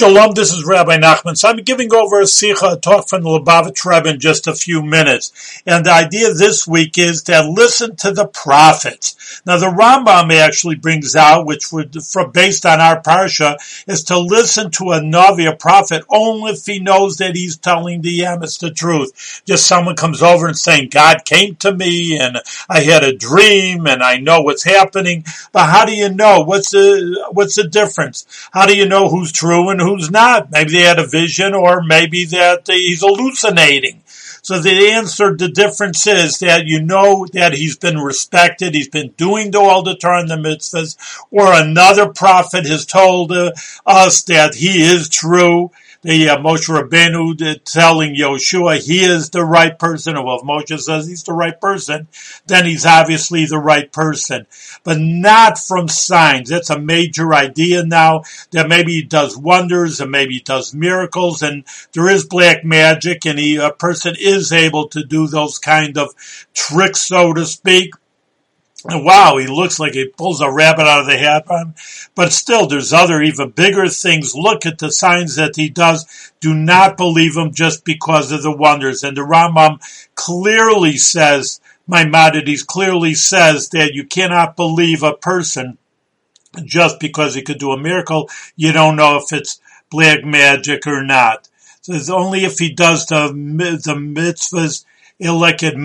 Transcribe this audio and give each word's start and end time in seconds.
Shalom, 0.00 0.32
this 0.32 0.50
is 0.50 0.64
Rabbi 0.64 0.96
Nachman. 0.96 1.36
So 1.36 1.50
I'm 1.50 1.58
giving 1.58 1.92
over 1.92 2.20
a 2.20 2.26
sikha, 2.26 2.68
a 2.68 2.76
talk 2.78 3.06
from 3.06 3.22
the 3.22 3.28
Lubavitch 3.28 3.84
Rebbe 3.84 4.08
in 4.08 4.18
just 4.18 4.46
a 4.46 4.54
few 4.54 4.80
minutes. 4.80 5.60
And 5.66 5.84
the 5.84 5.92
idea 5.92 6.32
this 6.32 6.66
week 6.66 6.96
is 6.96 7.24
to 7.24 7.46
listen 7.46 7.96
to 7.96 8.10
the 8.10 8.26
prophets. 8.26 9.42
Now 9.44 9.58
the 9.58 9.66
Rambam 9.66 10.32
actually 10.32 10.76
brings 10.76 11.14
out, 11.14 11.44
which 11.44 11.70
would, 11.70 11.94
based 12.32 12.64
on 12.64 12.80
our 12.80 13.02
parsha, 13.02 13.56
is 13.86 14.02
to 14.04 14.18
listen 14.18 14.70
to 14.70 14.92
a 14.92 15.00
Navi, 15.00 15.46
a 15.46 15.54
prophet, 15.54 16.02
only 16.08 16.52
if 16.52 16.64
he 16.64 16.80
knows 16.80 17.18
that 17.18 17.36
he's 17.36 17.58
telling 17.58 18.00
the 18.00 18.20
emes 18.20 18.58
the 18.58 18.70
truth. 18.70 19.42
Just 19.44 19.66
someone 19.66 19.96
comes 19.96 20.22
over 20.22 20.46
and 20.46 20.56
saying, 20.56 20.88
God 20.88 21.26
came 21.26 21.56
to 21.56 21.74
me 21.74 22.18
and 22.18 22.38
I 22.70 22.80
had 22.80 23.04
a 23.04 23.14
dream 23.14 23.86
and 23.86 24.02
I 24.02 24.16
know 24.16 24.40
what's 24.40 24.64
happening. 24.64 25.26
But 25.52 25.66
how 25.66 25.84
do 25.84 25.94
you 25.94 26.08
know? 26.08 26.40
What's 26.40 26.70
the, 26.70 27.28
what's 27.32 27.56
the 27.56 27.68
difference? 27.68 28.24
How 28.50 28.64
do 28.64 28.74
you 28.74 28.88
know 28.88 29.10
who's 29.10 29.30
true 29.30 29.68
and 29.68 29.78
who's 29.78 29.89
not. 29.96 30.50
Maybe 30.50 30.72
they 30.72 30.82
had 30.82 30.98
a 30.98 31.06
vision 31.06 31.54
or 31.54 31.82
maybe 31.82 32.24
that 32.26 32.62
he's 32.66 33.00
hallucinating. 33.00 34.02
So 34.42 34.58
the 34.58 34.90
answer, 34.92 35.36
the 35.36 35.48
difference 35.48 36.06
is 36.06 36.38
that 36.38 36.66
you 36.66 36.82
know 36.82 37.26
that 37.32 37.52
he's 37.52 37.76
been 37.76 37.98
respected, 37.98 38.74
he's 38.74 38.88
been 38.88 39.10
doing 39.16 39.50
the 39.50 39.60
all 39.60 39.82
the 39.82 39.98
and 40.02 40.30
the 40.30 40.36
mitzvahs, 40.36 40.96
or 41.30 41.52
another 41.52 42.08
prophet 42.08 42.66
has 42.66 42.86
told 42.86 43.32
uh, 43.32 43.52
us 43.84 44.22
that 44.24 44.54
he 44.54 44.82
is 44.82 45.08
true, 45.08 45.70
the 46.02 46.30
uh, 46.30 46.38
Moshe 46.38 46.68
Rabbeinu 46.68 47.62
telling 47.64 48.14
Yoshua 48.14 48.78
he 48.78 49.04
is 49.04 49.30
the 49.30 49.44
right 49.44 49.78
person, 49.78 50.16
or 50.16 50.36
if 50.36 50.42
Moshe 50.42 50.78
says 50.80 51.06
he's 51.06 51.24
the 51.24 51.32
right 51.32 51.60
person, 51.60 52.08
then 52.46 52.64
he's 52.64 52.86
obviously 52.86 53.44
the 53.44 53.58
right 53.58 53.92
person. 53.92 54.46
But 54.82 54.98
not 54.98 55.58
from 55.58 55.88
signs. 55.88 56.48
That's 56.48 56.70
a 56.70 56.78
major 56.78 57.34
idea 57.34 57.84
now, 57.84 58.22
that 58.52 58.68
maybe 58.68 58.92
he 58.92 59.02
does 59.02 59.36
wonders, 59.36 60.00
and 60.00 60.10
maybe 60.10 60.34
he 60.34 60.40
does 60.40 60.74
miracles, 60.74 61.42
and 61.42 61.64
there 61.92 62.08
is 62.08 62.24
black 62.24 62.64
magic, 62.64 63.26
and 63.26 63.38
he, 63.38 63.56
a 63.56 63.70
person 63.70 64.14
is 64.18 64.52
able 64.52 64.88
to 64.88 65.04
do 65.04 65.26
those 65.26 65.58
kind 65.58 65.98
of 65.98 66.14
tricks, 66.54 67.00
so 67.00 67.34
to 67.34 67.44
speak, 67.44 67.92
wow, 68.84 69.36
he 69.36 69.46
looks 69.46 69.78
like 69.78 69.92
he 69.92 70.06
pulls 70.06 70.40
a 70.40 70.50
rabbit 70.50 70.86
out 70.86 71.00
of 71.00 71.06
the 71.06 71.18
hat. 71.18 71.46
But 72.14 72.32
still, 72.32 72.66
there's 72.66 72.92
other 72.92 73.22
even 73.22 73.50
bigger 73.50 73.88
things. 73.88 74.34
Look 74.34 74.66
at 74.66 74.78
the 74.78 74.90
signs 74.90 75.36
that 75.36 75.56
he 75.56 75.68
does. 75.68 76.32
Do 76.40 76.54
not 76.54 76.96
believe 76.96 77.36
him 77.36 77.52
just 77.52 77.84
because 77.84 78.32
of 78.32 78.42
the 78.42 78.56
wonders. 78.56 79.04
And 79.04 79.16
the 79.16 79.22
Rambam 79.22 79.80
clearly 80.14 80.96
says, 80.96 81.60
Maimonides 81.86 82.62
clearly 82.62 83.14
says 83.14 83.68
that 83.70 83.94
you 83.94 84.04
cannot 84.04 84.56
believe 84.56 85.02
a 85.02 85.14
person 85.14 85.76
just 86.64 87.00
because 87.00 87.34
he 87.34 87.42
could 87.42 87.58
do 87.58 87.72
a 87.72 87.78
miracle. 87.78 88.30
You 88.56 88.72
don't 88.72 88.96
know 88.96 89.16
if 89.16 89.32
it's 89.32 89.60
black 89.90 90.24
magic 90.24 90.86
or 90.86 91.02
not. 91.02 91.48
So 91.82 91.94
it's 91.94 92.10
only 92.10 92.44
if 92.44 92.58
he 92.58 92.72
does 92.72 93.06
the, 93.06 93.28
the 93.28 93.94
mitzvahs 93.94 94.84
like 95.20 95.62
at 95.62 95.76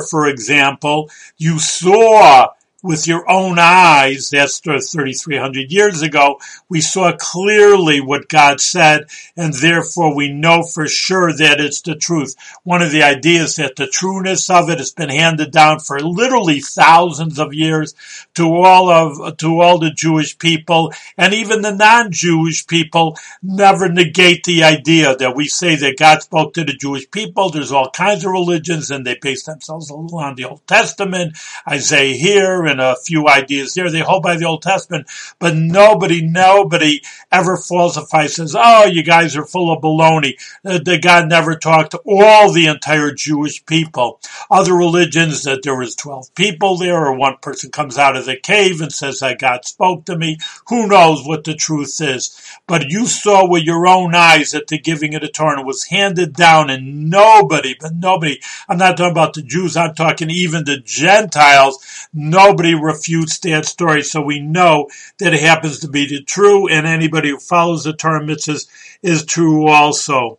for 0.00 0.26
example, 0.26 1.10
you 1.38 1.58
saw 1.58 2.48
with 2.82 3.06
your 3.06 3.28
own 3.30 3.58
eyes, 3.58 4.30
that's 4.30 4.58
3,300 4.60 5.70
years 5.70 6.02
ago, 6.02 6.40
we 6.68 6.80
saw 6.80 7.12
clearly 7.18 8.00
what 8.00 8.28
God 8.28 8.60
said, 8.60 9.06
and 9.36 9.52
therefore 9.52 10.14
we 10.14 10.32
know 10.32 10.62
for 10.62 10.86
sure 10.86 11.32
that 11.32 11.60
it's 11.60 11.82
the 11.82 11.94
truth. 11.94 12.34
One 12.62 12.80
of 12.82 12.90
the 12.90 13.02
ideas 13.02 13.56
that 13.56 13.76
the 13.76 13.86
trueness 13.86 14.48
of 14.48 14.70
it 14.70 14.78
has 14.78 14.92
been 14.92 15.10
handed 15.10 15.50
down 15.50 15.80
for 15.80 16.00
literally 16.00 16.60
thousands 16.60 17.38
of 17.38 17.52
years 17.52 17.94
to 18.34 18.44
all 18.44 18.88
of, 18.88 19.36
to 19.38 19.60
all 19.60 19.78
the 19.78 19.90
Jewish 19.90 20.38
people, 20.38 20.92
and 21.18 21.34
even 21.34 21.62
the 21.62 21.74
non-Jewish 21.74 22.66
people 22.66 23.16
never 23.42 23.88
negate 23.88 24.44
the 24.44 24.64
idea 24.64 25.16
that 25.16 25.36
we 25.36 25.48
say 25.48 25.76
that 25.76 25.98
God 25.98 26.22
spoke 26.22 26.54
to 26.54 26.64
the 26.64 26.72
Jewish 26.72 27.10
people. 27.10 27.50
There's 27.50 27.72
all 27.72 27.90
kinds 27.90 28.24
of 28.24 28.32
religions, 28.32 28.90
and 28.90 29.06
they 29.06 29.18
base 29.20 29.44
themselves 29.44 29.90
a 29.90 29.94
little 29.94 30.18
on 30.18 30.36
the 30.36 30.46
Old 30.46 30.66
Testament. 30.66 31.36
Isaiah 31.68 32.14
here, 32.14 32.69
and 32.70 32.80
a 32.80 32.96
few 32.96 33.28
ideas 33.28 33.74
there. 33.74 33.90
They 33.90 34.00
hold 34.00 34.22
by 34.22 34.36
the 34.36 34.46
Old 34.46 34.62
Testament, 34.62 35.08
but 35.38 35.54
nobody, 35.54 36.22
nobody 36.22 37.02
ever 37.30 37.56
falsifies, 37.56 38.36
says, 38.36 38.56
oh, 38.58 38.86
you 38.86 39.02
guys 39.02 39.36
are 39.36 39.44
full 39.44 39.72
of 39.72 39.82
baloney. 39.82 40.34
Uh, 40.64 40.78
the 40.78 40.98
God 40.98 41.28
never 41.28 41.56
talked 41.56 41.92
to 41.92 42.00
all 42.06 42.52
the 42.52 42.66
entire 42.66 43.12
Jewish 43.12 43.64
people. 43.66 44.20
Other 44.50 44.74
religions 44.74 45.42
that 45.44 45.62
there 45.62 45.76
was 45.76 45.94
12 45.96 46.34
people 46.34 46.76
there, 46.76 47.06
or 47.06 47.14
one 47.14 47.36
person 47.42 47.70
comes 47.70 47.98
out 47.98 48.16
of 48.16 48.26
the 48.26 48.36
cave 48.36 48.80
and 48.80 48.92
says 48.92 49.20
that 49.20 49.38
God 49.38 49.64
spoke 49.64 50.04
to 50.06 50.16
me. 50.16 50.38
Who 50.68 50.86
knows 50.86 51.26
what 51.26 51.44
the 51.44 51.54
truth 51.54 52.00
is? 52.00 52.40
But 52.66 52.90
you 52.90 53.06
saw 53.06 53.48
with 53.48 53.64
your 53.64 53.86
own 53.86 54.14
eyes 54.14 54.52
that 54.52 54.68
the 54.68 54.78
giving 54.78 55.14
of 55.14 55.22
the 55.22 55.28
Torah 55.28 55.62
was 55.62 55.84
handed 55.86 56.34
down 56.34 56.70
and 56.70 57.10
nobody, 57.10 57.74
but 57.78 57.94
nobody, 57.94 58.40
I'm 58.68 58.78
not 58.78 58.96
talking 58.96 59.10
about 59.10 59.34
the 59.34 59.42
Jews, 59.42 59.76
I'm 59.76 59.94
talking 59.94 60.30
even 60.30 60.64
the 60.64 60.78
Gentiles, 60.78 62.08
nobody 62.12 62.59
nobody 62.60 62.74
refutes 62.74 63.38
that 63.38 63.64
story, 63.64 64.02
so 64.02 64.20
we 64.20 64.38
know 64.38 64.86
that 65.18 65.32
it 65.32 65.40
happens 65.40 65.78
to 65.80 65.88
be 65.88 66.22
true, 66.24 66.68
and 66.68 66.86
anybody 66.86 67.30
who 67.30 67.38
follows 67.38 67.84
the 67.84 67.92
Torah 67.94 68.22
mitzvahs 68.22 68.68
is 69.02 69.24
true 69.24 69.66
also. 69.66 70.38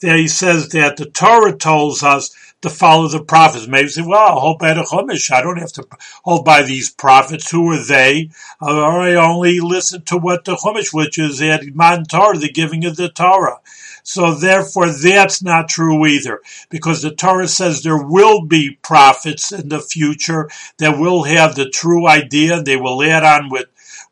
There 0.00 0.16
he 0.16 0.28
says 0.28 0.68
that 0.70 0.96
the 0.96 1.06
Torah 1.06 1.56
tells 1.56 2.02
us 2.02 2.30
to 2.62 2.70
follow 2.70 3.08
the 3.08 3.22
prophets. 3.22 3.66
Maybe 3.66 3.88
say, 3.88 4.02
well, 4.02 4.34
I'll 4.34 4.40
hold 4.40 4.58
by 4.58 4.74
the 4.74 4.82
Chumash. 4.82 5.30
I 5.30 5.40
don't 5.40 5.58
have 5.58 5.72
to 5.72 5.86
hold 6.24 6.44
by 6.44 6.62
these 6.62 6.90
prophets. 6.90 7.50
Who 7.50 7.70
are 7.72 7.82
they? 7.82 8.30
Or 8.60 9.02
I 9.02 9.14
only 9.14 9.60
listen 9.60 10.02
to 10.02 10.18
what 10.18 10.44
the 10.44 10.56
Chumash, 10.56 10.92
which 10.92 11.18
is 11.18 11.40
at 11.40 11.64
Man 11.74 12.04
Torah, 12.04 12.38
the 12.38 12.50
giving 12.50 12.84
of 12.84 12.96
the 12.96 13.08
Torah. 13.08 13.60
So 14.02 14.34
therefore 14.34 14.90
that's 14.90 15.42
not 15.42 15.68
true 15.68 16.06
either 16.06 16.40
because 16.70 17.02
the 17.02 17.10
Torah 17.10 17.48
says 17.48 17.82
there 17.82 18.00
will 18.00 18.46
be 18.46 18.78
prophets 18.82 19.50
in 19.50 19.68
the 19.68 19.80
future 19.80 20.48
that 20.78 20.98
will 20.98 21.24
have 21.24 21.54
the 21.56 21.68
true 21.68 22.06
idea. 22.06 22.62
They 22.62 22.76
will 22.76 23.02
add 23.02 23.24
on 23.24 23.48
with 23.48 23.66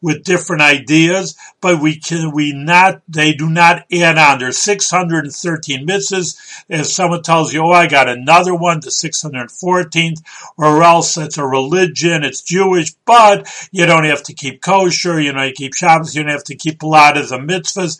with 0.04 0.22
different 0.22 0.60
ideas, 0.60 1.34
but 1.62 1.80
we 1.80 1.98
can, 1.98 2.30
we 2.30 2.52
not, 2.52 3.00
they 3.08 3.32
do 3.32 3.48
not 3.48 3.86
add 3.90 4.18
on. 4.18 4.38
There's 4.38 4.58
613 4.58 5.86
mitzvahs. 5.86 6.36
If 6.68 6.88
someone 6.88 7.22
tells 7.22 7.54
you, 7.54 7.62
oh, 7.62 7.72
I 7.72 7.86
got 7.86 8.10
another 8.10 8.54
one, 8.54 8.80
the 8.80 8.90
614th, 8.90 10.22
or 10.58 10.82
else 10.82 11.16
it's 11.16 11.38
a 11.38 11.46
religion, 11.46 12.22
it's 12.22 12.42
Jewish, 12.42 12.92
but 13.06 13.50
you 13.72 13.86
don't 13.86 14.04
have 14.04 14.22
to 14.24 14.34
keep 14.34 14.60
kosher, 14.60 15.18
you 15.18 15.32
know, 15.32 15.44
you 15.44 15.54
keep 15.54 15.72
Shabbos, 15.72 16.14
you 16.14 16.22
don't 16.22 16.32
have 16.32 16.44
to 16.44 16.54
keep 16.54 16.82
a 16.82 16.86
lot 16.86 17.16
of 17.16 17.30
the 17.30 17.38
mitzvahs, 17.38 17.98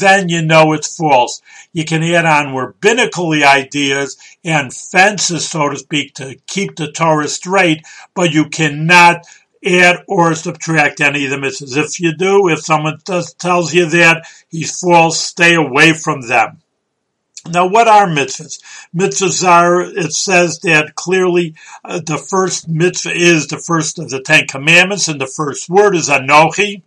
then 0.00 0.28
you 0.28 0.42
know 0.42 0.72
it's 0.72 0.96
false. 0.96 1.40
You 1.72 1.84
can 1.84 2.02
add 2.02 2.26
on 2.26 2.52
rabbinical 2.52 3.32
ideas 3.32 4.18
and 4.44 4.74
fences, 4.74 5.48
so 5.48 5.68
to 5.68 5.76
speak, 5.76 6.14
to 6.14 6.34
keep 6.48 6.74
the 6.74 6.90
Torah 6.90 7.28
straight, 7.28 7.86
but 8.12 8.32
you 8.32 8.46
cannot 8.48 9.24
add 9.64 10.04
or 10.06 10.34
subtract 10.34 11.00
any 11.00 11.24
of 11.24 11.30
the 11.30 11.36
mitzvahs. 11.36 11.76
If 11.76 12.00
you 12.00 12.16
do, 12.16 12.48
if 12.48 12.60
someone 12.60 13.00
does, 13.04 13.34
tells 13.34 13.72
you 13.72 13.86
that 13.86 14.26
he's 14.48 14.78
false, 14.78 15.20
stay 15.20 15.54
away 15.54 15.92
from 15.92 16.22
them. 16.22 16.60
Now, 17.46 17.66
what 17.66 17.88
are 17.88 18.06
mitzvahs? 18.06 18.62
Mitzvahs 18.96 19.46
are, 19.46 19.82
it 19.82 20.12
says 20.12 20.60
that 20.60 20.94
clearly 20.94 21.54
uh, 21.84 22.00
the 22.00 22.16
first 22.16 22.68
mitzvah 22.68 23.12
is 23.14 23.48
the 23.48 23.58
first 23.58 23.98
of 23.98 24.08
the 24.08 24.22
Ten 24.22 24.46
Commandments, 24.46 25.08
and 25.08 25.20
the 25.20 25.26
first 25.26 25.68
word 25.68 25.94
is 25.94 26.08
Anochi, 26.08 26.82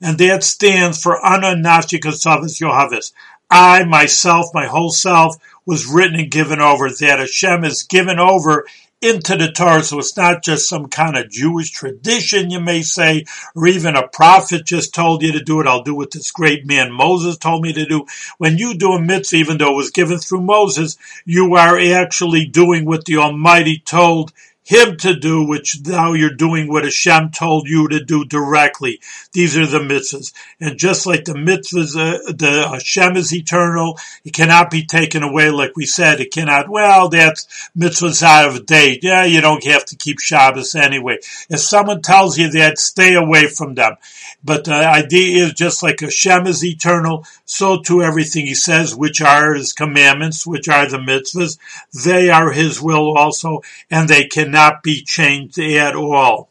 and 0.00 0.16
that 0.18 0.42
stands 0.42 1.02
for 1.02 1.24
Ana 1.24 1.54
Nafshi 1.54 2.00
Kasavas 2.00 2.60
Yohavis. 2.60 3.12
I, 3.50 3.84
myself, 3.84 4.46
my 4.54 4.66
whole 4.66 4.90
self, 4.90 5.36
was 5.66 5.86
written 5.86 6.18
and 6.18 6.30
given 6.30 6.60
over, 6.60 6.88
that 6.88 7.18
Hashem 7.18 7.64
is 7.64 7.82
given 7.82 8.18
over 8.18 8.66
into 9.00 9.36
the 9.36 9.52
Torah. 9.52 9.82
So 9.82 9.98
it's 9.98 10.16
not 10.16 10.42
just 10.42 10.68
some 10.68 10.86
kind 10.88 11.16
of 11.16 11.30
Jewish 11.30 11.70
tradition, 11.70 12.50
you 12.50 12.60
may 12.60 12.82
say, 12.82 13.24
or 13.54 13.66
even 13.66 13.96
a 13.96 14.08
prophet 14.08 14.64
just 14.64 14.94
told 14.94 15.22
you 15.22 15.32
to 15.32 15.42
do 15.42 15.60
it. 15.60 15.66
I'll 15.66 15.82
do 15.82 15.94
what 15.94 16.10
this 16.10 16.30
great 16.30 16.66
man 16.66 16.92
Moses 16.92 17.36
told 17.36 17.62
me 17.62 17.72
to 17.72 17.86
do. 17.86 18.06
When 18.38 18.58
you 18.58 18.74
do 18.74 18.92
a 18.92 19.00
mitzvah, 19.00 19.36
even 19.36 19.58
though 19.58 19.72
it 19.72 19.76
was 19.76 19.90
given 19.90 20.18
through 20.18 20.42
Moses, 20.42 20.96
you 21.24 21.54
are 21.54 21.78
actually 21.78 22.46
doing 22.46 22.84
what 22.84 23.04
the 23.04 23.18
Almighty 23.18 23.78
told 23.78 24.32
him 24.66 24.96
to 24.96 25.14
do, 25.14 25.46
which 25.46 25.78
now 25.86 26.12
you're 26.12 26.34
doing 26.34 26.66
what 26.66 26.82
Hashem 26.82 27.30
told 27.30 27.68
you 27.68 27.86
to 27.88 28.04
do 28.04 28.24
directly. 28.24 29.00
These 29.32 29.56
are 29.56 29.64
the 29.64 29.78
mitzvahs. 29.78 30.32
And 30.60 30.76
just 30.76 31.06
like 31.06 31.24
the 31.24 31.34
mitzvahs, 31.34 31.94
uh, 31.96 32.32
the 32.32 32.68
Hashem 32.68 33.16
is 33.16 33.32
eternal. 33.32 33.96
It 34.24 34.32
cannot 34.32 34.72
be 34.72 34.84
taken 34.84 35.22
away. 35.22 35.50
Like 35.50 35.76
we 35.76 35.86
said, 35.86 36.20
it 36.20 36.32
cannot, 36.32 36.68
well, 36.68 37.08
that's 37.08 37.70
mitzvahs 37.78 38.24
out 38.24 38.48
of 38.48 38.66
date. 38.66 39.04
Yeah, 39.04 39.24
you 39.24 39.40
don't 39.40 39.64
have 39.64 39.84
to 39.86 39.96
keep 39.96 40.18
Shabbos 40.18 40.74
anyway. 40.74 41.18
If 41.48 41.60
someone 41.60 42.02
tells 42.02 42.36
you 42.36 42.50
that, 42.50 42.78
stay 42.78 43.14
away 43.14 43.46
from 43.46 43.76
them. 43.76 43.94
But 44.42 44.64
the 44.64 44.74
idea 44.74 45.44
is 45.44 45.52
just 45.52 45.84
like 45.84 46.00
Hashem 46.00 46.48
is 46.48 46.64
eternal, 46.64 47.24
so 47.44 47.82
too 47.82 48.02
everything 48.02 48.46
he 48.46 48.54
says, 48.54 48.96
which 48.96 49.20
are 49.20 49.54
his 49.54 49.72
commandments, 49.72 50.44
which 50.44 50.68
are 50.68 50.88
the 50.88 50.98
mitzvahs, 50.98 51.56
they 52.04 52.30
are 52.30 52.50
his 52.50 52.80
will 52.80 53.16
also, 53.16 53.62
and 53.90 54.08
they 54.08 54.24
cannot 54.24 54.55
be 54.82 55.02
changed 55.02 55.58
at 55.58 55.94
all. 55.94 56.50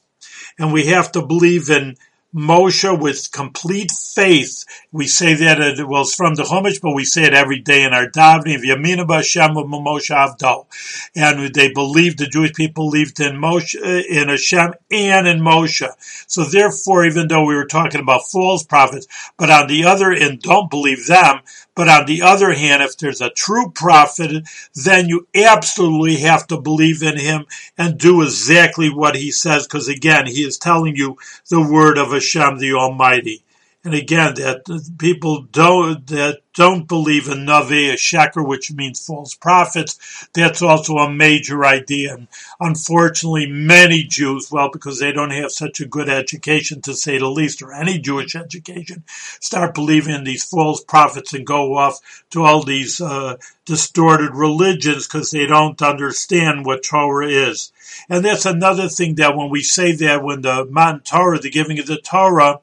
And 0.58 0.72
we 0.72 0.86
have 0.88 1.12
to 1.14 1.26
believe 1.26 1.70
in 1.70 1.98
Moshe 2.36 3.00
with 3.00 3.32
complete 3.32 3.92
faith. 3.92 4.66
We 4.92 5.08
say 5.08 5.36
that 5.36 5.62
it 5.62 5.88
was 5.88 6.14
from 6.14 6.36
the 6.36 6.44
Chumash, 6.44 6.82
but 6.82 6.94
we 6.94 7.06
say 7.06 7.24
it 7.24 7.34
every 7.34 7.60
day 7.62 7.84
in 7.84 7.94
our 7.94 8.10
davening. 8.10 8.62
Yamina 8.62 9.08
and 11.16 11.54
they 11.54 11.72
believed 11.72 12.18
the 12.20 12.28
Jewish 12.28 12.54
people 12.54 12.90
believed 12.90 13.22
in 13.22 13.38
Moshe, 13.38 13.76
uh, 13.82 14.04
in 14.10 14.28
Hashem, 14.28 14.74
and 14.92 15.28
in 15.28 15.40
Moshe. 15.40 15.88
So 16.28 16.44
therefore, 16.44 17.06
even 17.06 17.30
though 17.30 17.46
we 17.46 17.56
were 17.56 17.68
talking 17.68 18.02
about 18.02 18.28
false 18.30 18.64
prophets, 18.64 19.08
but 19.38 19.50
on 19.50 19.68
the 19.68 19.86
other 19.86 20.12
end, 20.12 20.42
don't 20.42 20.70
believe 20.70 21.08
them. 21.08 21.40
But 21.76 21.90
on 21.90 22.06
the 22.06 22.22
other 22.24 22.54
hand, 22.54 22.84
if 22.84 22.98
there's 22.98 23.22
a 23.22 23.30
true 23.30 23.72
prophet, 23.72 24.48
then 24.76 25.10
you 25.10 25.28
absolutely 25.36 26.18
have 26.18 26.48
to 26.48 26.60
believe 26.60 27.04
in 27.04 27.20
him 27.20 27.46
and 27.78 27.98
do 27.98 28.24
exactly 28.24 28.90
what 28.90 29.16
he 29.16 29.32
says, 29.32 29.68
because 29.68 29.90
again, 29.90 30.26
he 30.26 30.44
is 30.44 30.58
telling 30.58 30.96
you 30.96 31.18
the 31.50 31.62
word 31.62 31.98
of 31.98 32.12
Hashem 32.12 32.60
the 32.60 32.74
Almighty. 32.74 33.45
And 33.86 33.94
again, 33.94 34.34
that 34.36 34.66
people 34.98 35.44
don't, 35.44 36.08
that 36.08 36.40
don't 36.56 36.88
believe 36.88 37.28
in 37.28 37.46
Navi, 37.46 37.94
a 37.94 37.96
sheker, 37.96 38.46
which 38.46 38.72
means 38.72 39.06
false 39.06 39.36
prophets, 39.36 40.28
that's 40.34 40.64
also 40.64 40.96
a 40.96 41.12
major 41.12 41.64
idea. 41.64 42.16
And 42.16 42.28
unfortunately, 42.60 43.46
many 43.46 44.02
Jews, 44.04 44.50
well, 44.52 44.72
because 44.74 45.00
they 45.00 45.12
don't 45.12 45.30
have 45.30 45.52
such 45.52 45.82
a 45.82 45.86
good 45.86 46.10
education, 46.10 46.82
to 46.82 46.96
say 46.96 47.20
the 47.20 47.30
least, 47.30 47.62
or 47.62 47.74
any 47.74 48.00
Jewish 48.00 48.36
education, 48.36 49.04
start 49.08 49.76
believing 49.76 50.16
in 50.16 50.24
these 50.24 50.46
false 50.46 50.84
prophets 50.84 51.34
and 51.34 51.46
go 51.46 51.76
off 51.78 52.00
to 52.32 52.44
all 52.44 52.64
these 52.64 53.00
uh, 53.00 53.38
distorted 53.66 54.34
religions 54.34 55.08
because 55.08 55.30
they 55.30 55.46
don't 55.46 55.80
understand 55.84 56.66
what 56.66 56.84
Torah 56.84 57.28
is. 57.28 57.72
And 58.10 58.26
that's 58.26 58.46
another 58.46 58.90
thing 58.90 59.16
that 59.16 59.36
when 59.36 59.50
we 59.50 59.62
say 59.62 59.92
that 59.92 60.24
when 60.24 60.42
the 60.42 60.66
Matan 60.66 61.02
Torah, 61.02 61.40
the 61.40 61.52
giving 61.52 61.78
of 61.78 61.86
the 61.86 61.98
Torah, 61.98 62.62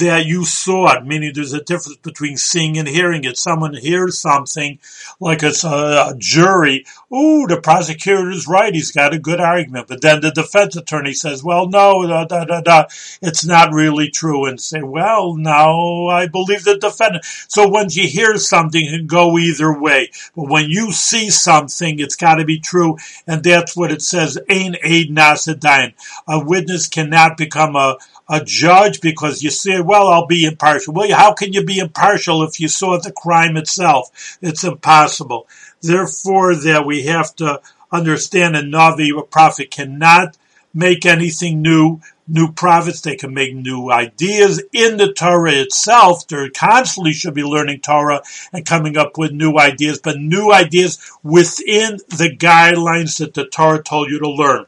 that 0.00 0.26
you 0.26 0.44
saw 0.44 0.96
it, 0.96 1.06
meaning 1.06 1.32
there's 1.34 1.52
a 1.52 1.62
difference 1.62 1.98
between 1.98 2.36
seeing 2.36 2.78
and 2.78 2.88
hearing 2.88 3.24
it. 3.24 3.38
Someone 3.38 3.74
hears 3.74 4.18
something 4.18 4.78
like 5.20 5.42
it's 5.42 5.64
a, 5.64 5.68
a 5.68 6.14
jury. 6.18 6.84
Ooh, 7.14 7.46
the 7.46 7.60
prosecutor 7.60 8.30
is 8.30 8.48
right. 8.48 8.74
He's 8.74 8.90
got 8.90 9.14
a 9.14 9.18
good 9.18 9.40
argument. 9.40 9.86
But 9.86 10.00
then 10.00 10.20
the 10.20 10.32
defense 10.32 10.74
attorney 10.74 11.12
says, 11.12 11.44
well, 11.44 11.68
no, 11.68 12.04
da, 12.04 12.24
da, 12.24 12.44
da, 12.44 12.60
da. 12.60 12.84
it's 13.22 13.44
not 13.44 13.72
really 13.72 14.10
true. 14.10 14.46
And 14.46 14.60
say, 14.60 14.82
well, 14.82 15.36
now 15.36 16.06
I 16.06 16.26
believe 16.26 16.64
the 16.64 16.78
defendant. 16.78 17.24
So 17.46 17.68
when 17.68 17.90
you 17.90 18.08
hear 18.08 18.36
something, 18.38 18.84
it 18.84 18.90
can 18.90 19.06
go 19.06 19.38
either 19.38 19.78
way. 19.78 20.10
But 20.34 20.50
when 20.50 20.68
you 20.68 20.90
see 20.90 21.30
something, 21.30 22.00
it's 22.00 22.16
got 22.16 22.36
to 22.36 22.44
be 22.44 22.58
true. 22.58 22.96
And 23.24 23.44
that's 23.44 23.76
what 23.76 23.92
it 23.92 24.02
says. 24.02 24.36
Ein 24.50 24.74
ed 24.82 25.06
naaseh 25.10 25.54
dayan. 25.54 25.94
A 26.26 26.44
witness 26.44 26.88
cannot 26.88 27.36
become 27.36 27.76
a, 27.76 27.98
a 28.28 28.42
judge 28.44 29.00
because 29.00 29.44
you 29.44 29.50
say, 29.50 29.80
well, 29.80 30.08
I'll 30.08 30.26
be 30.26 30.44
impartial. 30.44 30.92
Well, 30.92 31.08
how 31.16 31.34
can 31.34 31.52
you 31.52 31.64
be 31.64 31.78
impartial 31.78 32.42
if 32.42 32.58
you 32.58 32.66
saw 32.66 32.98
the 32.98 33.12
crime 33.12 33.56
itself? 33.56 34.38
It's 34.42 34.64
impossible. 34.64 35.46
Therefore, 35.86 36.54
that 36.54 36.86
we 36.86 37.04
have 37.04 37.34
to 37.36 37.60
understand 37.92 38.56
a 38.56 38.62
Navi, 38.62 39.16
a 39.16 39.22
prophet 39.22 39.70
cannot 39.70 40.36
make 40.74 41.06
anything 41.06 41.62
new, 41.62 42.00
new 42.28 42.52
prophets. 42.52 43.00
They 43.00 43.16
can 43.16 43.32
make 43.32 43.54
new 43.54 43.90
ideas 43.90 44.62
in 44.72 44.98
the 44.98 45.12
Torah 45.12 45.52
itself. 45.52 46.26
They 46.28 46.50
constantly 46.50 47.12
should 47.12 47.34
be 47.34 47.42
learning 47.42 47.80
Torah 47.80 48.22
and 48.52 48.66
coming 48.66 48.96
up 48.96 49.16
with 49.16 49.32
new 49.32 49.58
ideas, 49.58 49.98
but 49.98 50.18
new 50.18 50.52
ideas 50.52 50.98
within 51.22 51.98
the 52.08 52.36
guidelines 52.36 53.18
that 53.18 53.34
the 53.34 53.46
Torah 53.46 53.82
told 53.82 54.10
you 54.10 54.18
to 54.18 54.28
learn 54.28 54.66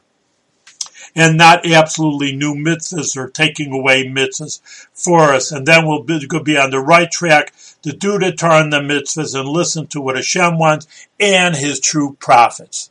and 1.15 1.37
not 1.37 1.69
absolutely 1.69 2.35
new 2.35 2.53
mitzvahs 2.53 3.17
or 3.17 3.29
taking 3.29 3.71
away 3.71 4.05
mitzvahs 4.05 4.61
for 4.93 5.33
us. 5.33 5.51
And 5.51 5.65
then 5.65 5.87
we'll 5.87 6.03
be, 6.03 6.25
be 6.43 6.57
on 6.57 6.71
the 6.71 6.79
right 6.79 7.09
track 7.09 7.53
to 7.83 7.91
do 7.93 8.19
the 8.19 8.31
Torah 8.31 8.61
and 8.61 8.73
the 8.73 8.79
mitzvahs 8.79 9.39
and 9.39 9.49
listen 9.49 9.87
to 9.87 10.01
what 10.01 10.15
Hashem 10.15 10.57
wants 10.57 10.87
and 11.19 11.55
his 11.55 11.79
true 11.79 12.15
prophets. 12.19 12.87